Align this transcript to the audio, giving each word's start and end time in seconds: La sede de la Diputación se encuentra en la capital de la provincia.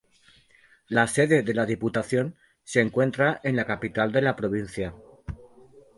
La 0.87 1.05
sede 1.05 1.43
de 1.43 1.53
la 1.53 1.67
Diputación 1.67 2.35
se 2.63 2.81
encuentra 2.81 3.39
en 3.43 3.55
la 3.55 3.67
capital 3.67 4.11
de 4.11 4.23
la 4.23 4.35
provincia. 4.35 4.95